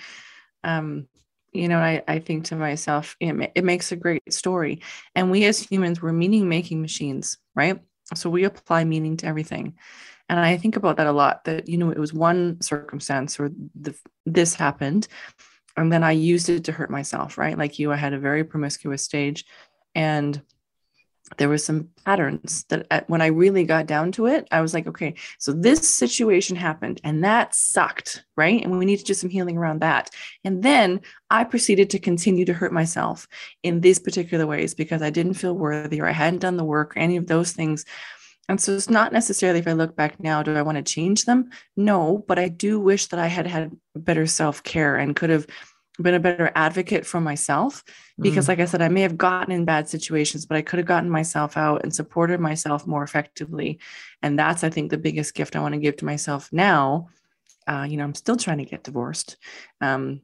[0.65, 1.07] Um,
[1.53, 4.81] you know, I, I think to myself, it, it makes a great story.
[5.15, 7.79] And we as humans, we're meaning making machines, right?
[8.15, 9.77] So we apply meaning to everything.
[10.31, 13.51] And I think about that a lot that, you know, it was one circumstance or
[13.79, 13.95] the,
[14.25, 15.09] this happened.
[15.81, 17.57] And then I used it to hurt myself, right?
[17.57, 19.45] Like you, I had a very promiscuous stage.
[19.95, 20.41] And
[21.37, 24.87] there were some patterns that when I really got down to it, I was like,
[24.89, 28.63] okay, so this situation happened and that sucked, right?
[28.63, 30.11] And we need to do some healing around that.
[30.45, 33.29] And then I proceeded to continue to hurt myself
[33.63, 36.97] in these particular ways because I didn't feel worthy or I hadn't done the work
[36.97, 37.85] or any of those things.
[38.49, 41.25] And so it's not necessarily if I look back now, do I want to change
[41.25, 41.51] them?
[41.77, 45.47] No, but I do wish that I had had better self care and could have
[46.03, 47.85] been a better advocate for myself
[48.19, 48.49] because mm.
[48.49, 51.11] like i said i may have gotten in bad situations but i could have gotten
[51.11, 53.79] myself out and supported myself more effectively.
[54.23, 57.09] And that's i think the biggest gift i want to give to myself now.
[57.67, 59.37] Uh, you know i'm still trying to get divorced
[59.81, 60.21] um,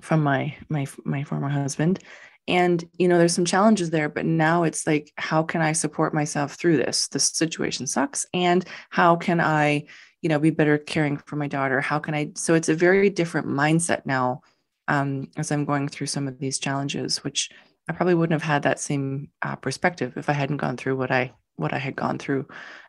[0.00, 2.00] from my my my former husband.
[2.48, 6.14] And you know there's some challenges there but now it's like how can i support
[6.14, 7.08] myself through this?
[7.08, 8.26] This situation sucks.
[8.32, 9.84] And how can i
[10.22, 11.80] you know be better caring for my daughter?
[11.80, 14.42] How can i so it's a very different mindset now
[14.88, 17.50] um, as I'm going through some of these challenges, which
[17.88, 21.10] I probably wouldn't have had that same uh, perspective if I hadn't gone through what
[21.10, 22.46] I what I had gone through.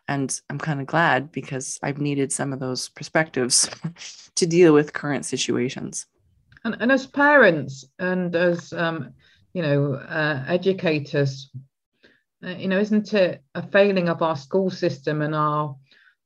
[0.08, 3.70] And I'm kind of glad because I've needed some of those perspectives
[4.36, 6.06] to deal with current situations.
[6.64, 9.14] And, and as parents and as um,
[9.54, 11.50] you know uh, educators,
[12.44, 15.76] uh, you know, isn't it a failing of our school system and our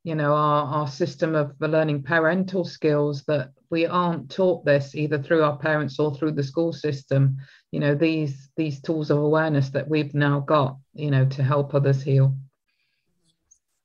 [0.04, 5.20] you know our, our system of learning parental skills that we aren't taught this either
[5.20, 7.38] through our parents or through the school system.
[7.72, 11.74] You know these these tools of awareness that we've now got you know to help
[11.74, 12.36] others heal.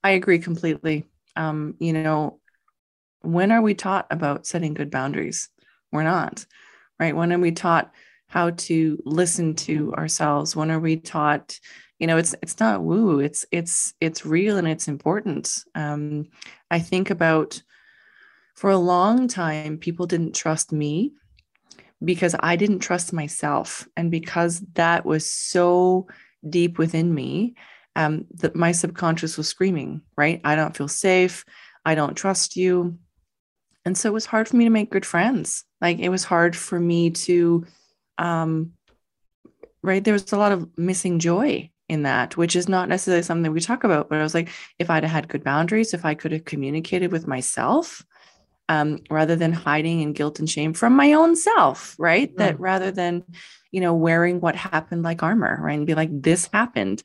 [0.03, 1.05] I agree completely.
[1.35, 2.39] Um you know
[3.21, 5.49] when are we taught about setting good boundaries?
[5.91, 6.45] We're not
[6.99, 7.15] right?
[7.15, 7.91] When are we taught
[8.27, 10.53] how to listen to ourselves?
[10.55, 11.57] When are we taught
[11.97, 15.63] you know it's it's not woo it's it's it's real and it's important.
[15.75, 16.27] Um
[16.69, 17.63] i think about
[18.57, 21.13] for a long time people didn't trust me
[22.03, 23.87] because i didn't trust myself.
[23.95, 26.07] And because that was so
[26.47, 27.55] deep within me
[27.95, 30.41] um that my subconscious was screaming right?
[30.43, 31.45] I don't feel safe.
[31.85, 32.99] I don't trust you.
[33.85, 35.63] And so it was hard for me to make good friends.
[35.79, 37.65] Like it was hard for me to
[38.17, 38.73] um
[39.83, 40.03] right?
[40.03, 43.61] There was a lot of missing joy in that, which is not necessarily something we
[43.61, 44.09] talk about.
[44.09, 47.27] But I was like, if I'd had good boundaries, if I could have communicated with
[47.27, 48.05] myself,
[48.69, 52.33] um, rather than hiding in guilt and shame from my own self, right?
[52.33, 52.37] Mm.
[52.37, 53.23] That rather than,
[53.71, 55.77] you know, wearing what happened like armor, right?
[55.77, 57.03] And be like, this happened.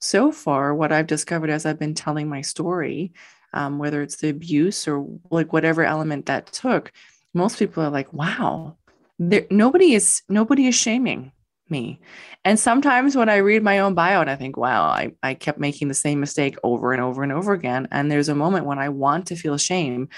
[0.00, 3.12] So far, what I've discovered as I've been telling my story,
[3.52, 6.92] um, whether it's the abuse or like whatever element that took,
[7.34, 8.76] most people are like, wow,
[9.18, 11.32] there, nobody is nobody is shaming
[11.68, 12.00] me.
[12.44, 15.58] And sometimes when I read my own bio and I think, wow, I, I kept
[15.58, 17.88] making the same mistake over and over and over again.
[17.90, 20.08] And there's a moment when I want to feel shame.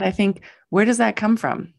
[0.00, 1.74] And I think, where does that come from?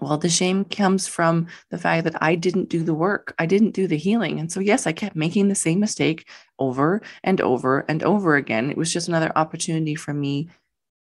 [0.00, 3.34] Well, the shame comes from the fact that I didn't do the work.
[3.38, 4.40] I didn't do the healing.
[4.40, 6.26] And so, yes, I kept making the same mistake
[6.58, 8.70] over and over and over again.
[8.70, 10.48] It was just another opportunity for me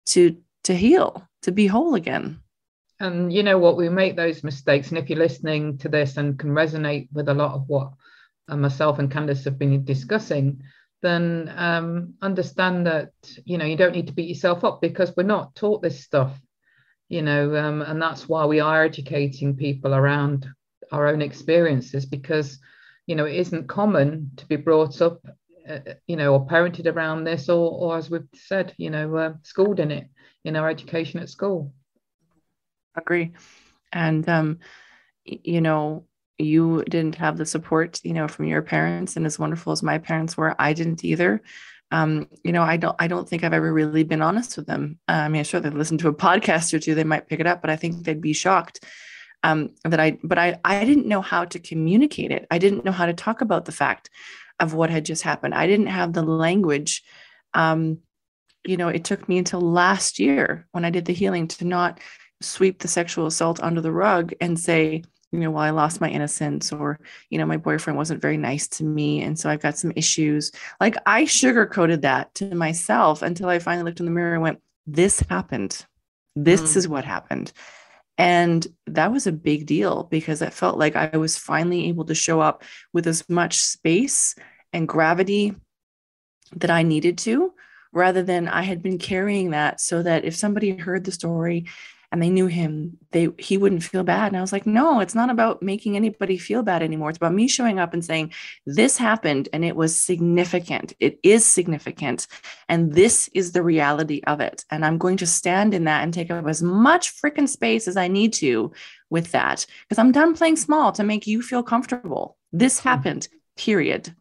[0.07, 2.40] to to heal, to be whole again
[3.01, 6.38] and you know what we make those mistakes and if you're listening to this and
[6.38, 7.92] can resonate with a lot of what
[8.49, 10.62] uh, myself and candice have been discussing
[11.02, 13.11] then um, understand that
[13.44, 16.38] you know you don't need to beat yourself up because we're not taught this stuff
[17.09, 20.48] you know um, and that's why we are educating people around
[20.92, 22.59] our own experiences because
[23.06, 25.20] you know it isn't common to be brought up
[25.68, 29.32] uh, you know, or parented around this, or, or as we've said, you know, uh,
[29.42, 30.06] schooled in it
[30.44, 31.72] in our education at school.
[32.96, 33.32] Agree.
[33.92, 34.61] And, um,
[35.24, 36.06] you know,
[36.38, 39.16] you didn't have the support, you know, from your parents.
[39.16, 41.42] And as wonderful as my parents were, I didn't either.
[41.90, 44.99] Um, you know, I don't, I don't think I've ever really been honest with them.
[45.09, 47.46] Uh, I mean, sure they listen to a podcast or two, they might pick it
[47.46, 48.85] up, but I think they'd be shocked
[49.42, 52.46] um, that I, but I, I didn't know how to communicate it.
[52.51, 54.11] I didn't know how to talk about the fact
[54.59, 55.55] of what had just happened.
[55.55, 57.03] I didn't have the language.
[57.55, 57.99] Um,
[58.64, 62.01] you know, it took me until last year when I did the healing to not
[62.40, 66.09] sweep the sexual assault under the rug and say, you know, well, I lost my
[66.09, 69.23] innocence, or, you know, my boyfriend wasn't very nice to me.
[69.23, 70.53] And so I've got some issues.
[70.81, 74.62] Like I sugarcoated that to myself until I finally looked in the mirror and went,
[74.87, 75.85] this happened.
[76.37, 76.77] This mm.
[76.77, 77.53] is what happened.
[78.19, 82.15] And that was a big deal because it felt like I was finally able to
[82.15, 82.62] show up
[82.93, 84.35] with as much space
[84.73, 85.55] and gravity
[86.55, 87.53] that I needed to,
[87.93, 91.67] rather than I had been carrying that so that if somebody heard the story
[92.12, 94.29] and they knew him, they he wouldn't feel bad.
[94.29, 97.11] And I was like, no, it's not about making anybody feel bad anymore.
[97.11, 98.33] It's about me showing up and saying,
[98.64, 100.95] this happened and it was significant.
[101.01, 102.27] It is significant.
[102.69, 104.64] And this is the reality of it.
[104.71, 107.97] And I'm going to stand in that and take up as much freaking space as
[107.97, 108.73] I need to
[109.11, 109.66] with that.
[109.88, 112.37] Because I'm done playing small to make you feel comfortable.
[112.53, 112.88] This mm-hmm.
[112.88, 114.14] happened, period.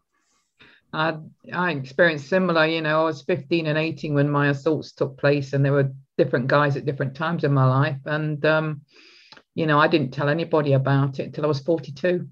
[0.96, 1.18] I,
[1.52, 5.52] I experienced similar, you know, I was 15 and 18 when my assaults took place,
[5.52, 7.98] and there were different guys at different times in my life.
[8.06, 8.80] And, um,
[9.54, 12.26] you know, I didn't tell anybody about it until I was 42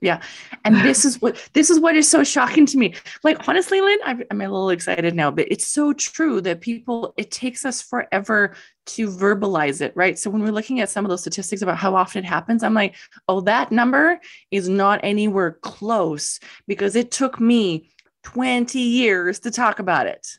[0.00, 0.22] yeah.
[0.64, 2.94] And this is what this is what is so shocking to me.
[3.22, 7.14] Like honestly lynn I'm, I'm, a little excited now but it's so true that people
[7.16, 8.54] it takes us forever
[8.86, 10.18] to verbalize it right?
[10.18, 12.74] So when we're looking at some of those statistics about how often it happens i'm
[12.74, 12.96] like
[13.28, 17.90] oh that number is not anywhere close because it took me
[18.22, 20.38] 20 years to talk about it.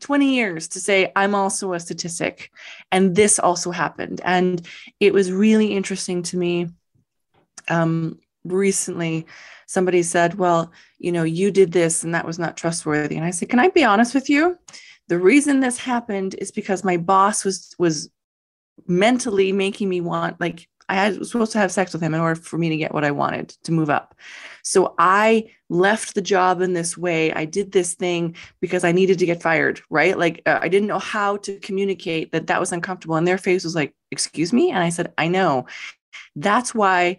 [0.00, 2.50] 20 years to say i'm also a statistic.
[2.92, 4.20] And this also happened.
[4.24, 4.66] And
[5.00, 6.68] it was really interesting to me
[7.68, 9.26] um, recently
[9.66, 13.30] somebody said well you know you did this and that was not trustworthy and i
[13.30, 14.58] said can i be honest with you
[15.08, 18.10] the reason this happened is because my boss was was
[18.86, 22.38] mentally making me want like I was supposed to have sex with him in order
[22.38, 24.14] for me to get what I wanted to move up.
[24.62, 27.32] So I left the job in this way.
[27.32, 30.18] I did this thing because I needed to get fired, right?
[30.18, 33.16] Like uh, I didn't know how to communicate that that was uncomfortable.
[33.16, 34.70] And their face was like, Excuse me?
[34.70, 35.66] And I said, I know.
[36.36, 37.18] That's why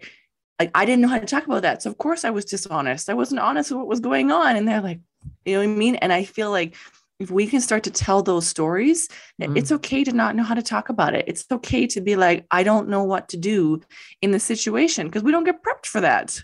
[0.58, 1.82] like I didn't know how to talk about that.
[1.82, 3.10] So of course I was dishonest.
[3.10, 4.56] I wasn't honest with what was going on.
[4.56, 5.00] And they're like,
[5.44, 5.96] you know what I mean?
[5.96, 6.76] And I feel like
[7.18, 9.08] if we can start to tell those stories,
[9.40, 9.56] mm-hmm.
[9.56, 11.24] it's okay to not know how to talk about it.
[11.26, 13.80] It's okay to be like, I don't know what to do
[14.20, 16.42] in the situation because we don't get prepped for that.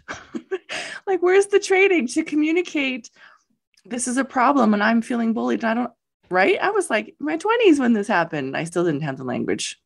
[1.06, 3.10] like, where's the training to communicate?
[3.84, 5.62] This is a problem and I'm feeling bullied.
[5.62, 5.92] And I don't,
[6.30, 6.58] right?
[6.60, 8.56] I was like my 20s when this happened.
[8.56, 9.78] I still didn't have the language.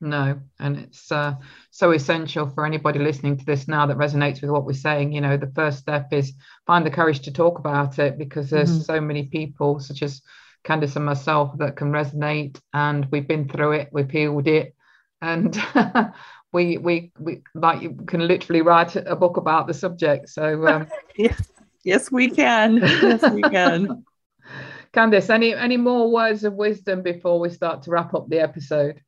[0.00, 1.34] No, and it's uh,
[1.72, 5.12] so essential for anybody listening to this now that resonates with what we're saying.
[5.12, 6.34] You know, the first step is
[6.66, 8.82] find the courage to talk about it because there's mm-hmm.
[8.82, 10.22] so many people, such as
[10.64, 14.76] Candice and myself, that can resonate, and we've been through it, we've healed it,
[15.20, 15.60] and
[16.52, 20.28] we we we like you can literally write a book about the subject.
[20.28, 21.50] So um, yes,
[21.82, 22.76] yes, we can.
[22.76, 24.04] Yes, we can.
[24.94, 29.00] Candice, any any more words of wisdom before we start to wrap up the episode?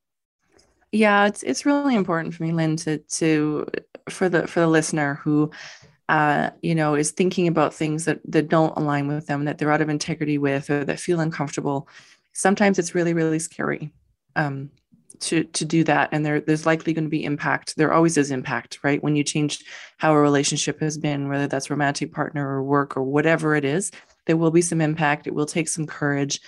[0.93, 3.67] Yeah it's it's really important for me lynn to to
[4.09, 5.51] for the for the listener who
[6.11, 9.71] uh, you know is thinking about things that that don't align with them that they're
[9.71, 11.89] out of integrity with or that feel uncomfortable.
[12.33, 13.93] Sometimes it's really really scary
[14.35, 14.71] um,
[15.21, 17.77] to to do that and there there's likely going to be impact.
[17.77, 19.01] There always is impact right?
[19.03, 19.63] When you change
[19.99, 23.93] how a relationship has been whether that's romantic partner or work or whatever it is
[24.27, 25.27] there will be some impact.
[25.27, 26.41] It will take some courage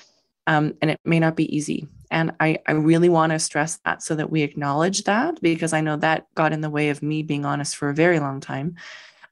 [0.47, 1.87] um, and it may not be easy.
[2.11, 5.81] And I, I really want to stress that so that we acknowledge that because I
[5.81, 8.77] know that got in the way of me being honest for a very long time.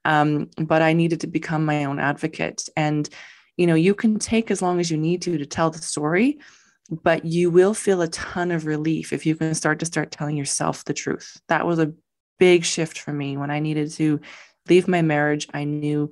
[0.05, 2.69] Um, but I needed to become my own advocate.
[2.77, 3.09] And,
[3.57, 6.39] you know, you can take as long as you need to to tell the story,
[6.91, 10.37] but you will feel a ton of relief if you can start to start telling
[10.37, 11.39] yourself the truth.
[11.49, 11.93] That was a
[12.39, 14.21] big shift for me when I needed to
[14.69, 15.49] leave my marriage.
[15.53, 16.11] I knew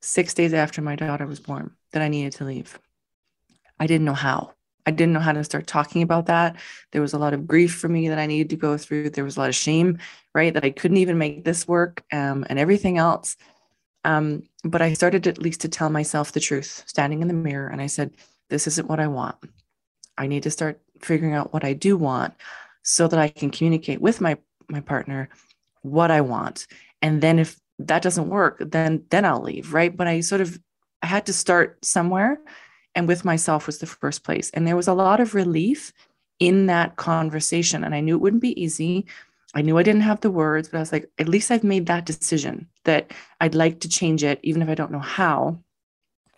[0.00, 2.78] six days after my daughter was born that I needed to leave.
[3.80, 4.54] I didn't know how.
[4.86, 6.56] I didn't know how to start talking about that.
[6.92, 9.10] There was a lot of grief for me that I needed to go through.
[9.10, 9.98] There was a lot of shame,
[10.34, 10.54] right?
[10.54, 13.36] That I couldn't even make this work um, and everything else.
[14.04, 17.68] Um, but I started at least to tell myself the truth, standing in the mirror.
[17.68, 18.12] And I said,
[18.48, 19.36] This isn't what I want.
[20.16, 22.34] I need to start figuring out what I do want
[22.82, 25.28] so that I can communicate with my, my partner
[25.82, 26.66] what I want.
[27.02, 29.94] And then if that doesn't work, then then I'll leave, right?
[29.94, 30.58] But I sort of
[31.02, 32.40] I had to start somewhere
[32.98, 34.50] and with myself was the first place.
[34.50, 35.92] And there was a lot of relief
[36.40, 37.84] in that conversation.
[37.84, 39.06] And I knew it wouldn't be easy.
[39.54, 41.86] I knew I didn't have the words, but I was like, at least I've made
[41.86, 45.60] that decision that I'd like to change it, even if I don't know how.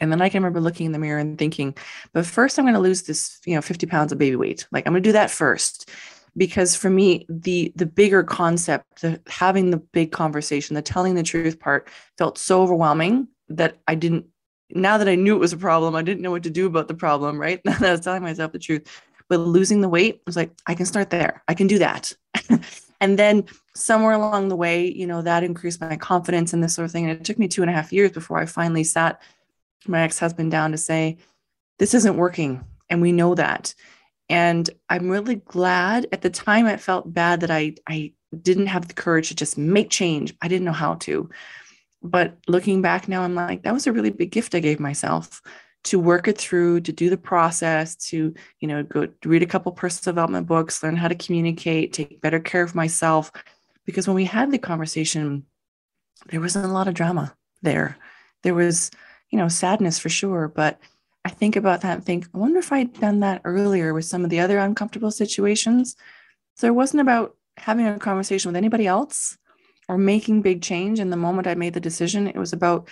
[0.01, 1.75] And then I can remember looking in the mirror and thinking,
[2.13, 4.67] but first I'm going to lose this, you know, 50 pounds of baby weight.
[4.71, 5.89] Like I'm going to do that first.
[6.37, 11.25] Because for me, the the bigger concept, the having the big conversation, the telling the
[11.25, 11.89] truth part
[12.19, 14.27] felt so overwhelming that I didn't
[14.75, 16.89] now that I knew it was a problem, I didn't know what to do about
[16.89, 17.61] the problem, right?
[17.65, 18.87] Now that I was telling myself the truth.
[19.29, 21.43] But losing the weight I was like, I can start there.
[21.47, 22.13] I can do that.
[23.01, 23.45] and then
[23.77, 27.09] somewhere along the way, you know, that increased my confidence and this sort of thing.
[27.09, 29.23] And it took me two and a half years before I finally sat
[29.87, 31.19] my ex-husband down to say,
[31.79, 32.65] this isn't working.
[32.89, 33.75] And we know that.
[34.29, 38.13] And I'm really glad at the time it felt bad that I I
[38.43, 40.35] didn't have the courage to just make change.
[40.41, 41.29] I didn't know how to.
[42.03, 45.43] But looking back now, I'm like, that was a really big gift I gave myself
[45.85, 49.73] to work it through, to do the process, to, you know, go read a couple
[49.73, 53.33] personal development books, learn how to communicate, take better care of myself.
[53.87, 55.45] Because when we had the conversation,
[56.29, 57.97] there wasn't a lot of drama there.
[58.43, 58.91] There was,
[59.31, 60.49] you know, sadness for sure.
[60.49, 60.79] But
[61.25, 64.25] I think about that and think, I wonder if I'd done that earlier with some
[64.25, 65.97] of the other uncomfortable situations.
[66.57, 69.39] So it wasn't about having a conversation with anybody else
[69.91, 71.01] or making big change.
[71.01, 72.89] And the moment I made the decision, it was about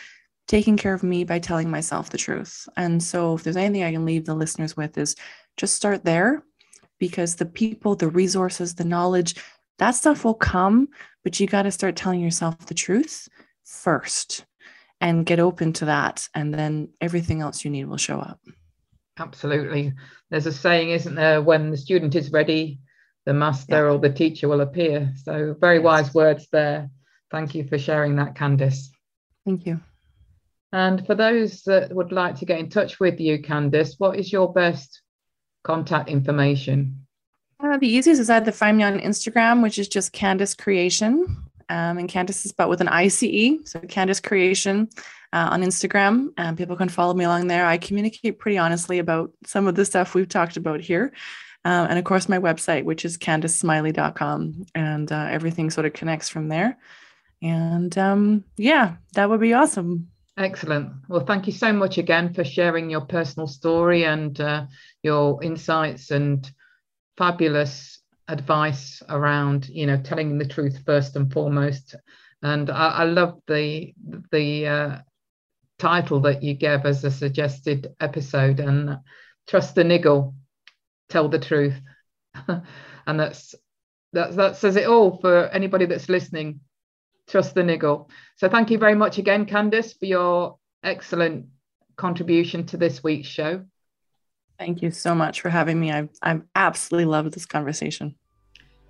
[0.48, 2.68] taking care of me by telling myself the truth.
[2.76, 5.14] And so, if there's anything I can leave the listeners with, is
[5.56, 6.42] just start there
[6.98, 9.36] because the people, the resources, the knowledge,
[9.78, 10.88] that stuff will come,
[11.22, 13.28] but you got to start telling yourself the truth
[13.64, 14.44] first
[15.00, 16.28] and get open to that.
[16.34, 18.40] And then everything else you need will show up.
[19.20, 19.92] Absolutely.
[20.30, 21.42] There's a saying, isn't there?
[21.42, 22.80] When the student is ready,
[23.28, 23.92] the master yeah.
[23.92, 25.12] or the teacher will appear.
[25.22, 26.88] So, very wise words there.
[27.30, 28.88] Thank you for sharing that, Candice.
[29.44, 29.80] Thank you.
[30.72, 34.32] And for those that would like to get in touch with you, Candice, what is
[34.32, 35.02] your best
[35.62, 37.04] contact information?
[37.62, 41.26] Uh, the easiest is either find me on Instagram, which is just Candice Creation.
[41.68, 43.58] Um, and Candice is spelled with an ICE.
[43.64, 44.88] So Candice Creation
[45.34, 46.28] uh, on Instagram.
[46.38, 47.66] And people can follow me along there.
[47.66, 51.12] I communicate pretty honestly about some of the stuff we've talked about here.
[51.68, 54.64] Uh, and of course, my website, which is candicesmiley.com.
[54.74, 56.78] And uh, everything sort of connects from there.
[57.42, 60.08] And um, yeah, that would be awesome.
[60.38, 60.92] Excellent.
[61.08, 64.64] Well, thank you so much again for sharing your personal story and uh,
[65.02, 66.50] your insights and
[67.18, 67.98] fabulous
[68.28, 71.96] advice around, you know, telling the truth first and foremost.
[72.42, 73.92] And I, I love the
[74.32, 74.98] the uh,
[75.78, 79.00] title that you gave as a suggested episode and
[79.46, 80.34] trust the niggle,
[81.08, 81.80] tell the truth,
[82.46, 83.54] and that's
[84.12, 86.60] that that says it all for anybody that's listening
[87.28, 88.10] trust the niggle.
[88.36, 91.46] So thank you very much again, Candice, for your excellent
[91.96, 93.64] contribution to this week's show.
[94.58, 95.92] Thank you so much for having me.
[95.92, 98.16] I've, I've absolutely loved this conversation.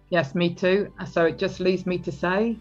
[0.08, 0.90] Yes, me too.
[1.10, 2.56] So it just leaves me to say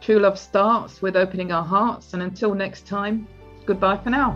[0.00, 2.14] true love starts with opening our hearts.
[2.14, 3.26] And until next time,
[3.66, 4.34] goodbye for now.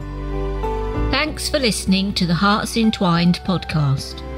[1.11, 4.32] Thanks for listening to the Hearts Entwined podcast.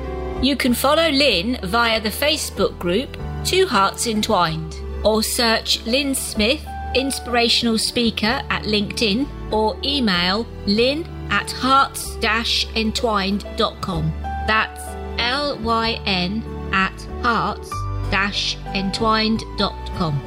[0.45, 3.17] You can follow Lynn via the Facebook group
[3.47, 6.63] Two Hearts Entwined or search Lynn Smith,
[6.95, 12.19] inspirational speaker at LinkedIn, or email lynn at hearts
[12.77, 14.13] entwined.com.
[14.47, 14.83] That's
[15.19, 16.43] L Y N
[16.75, 17.73] at hearts
[18.75, 20.21] entwined.com.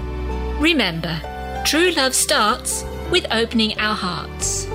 [0.60, 1.22] Remember,
[1.64, 4.66] true love starts with opening our hearts.